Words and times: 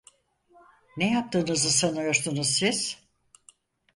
Ne 0.97 1.11
yaptığınızı 1.13 1.71
sanıyorsunuz 1.71 2.47
siz? 2.49 2.97